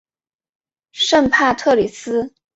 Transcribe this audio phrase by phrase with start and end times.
[0.93, 2.33] 圣帕特里斯。